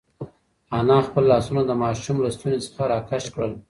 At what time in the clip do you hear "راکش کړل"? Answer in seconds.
2.91-3.51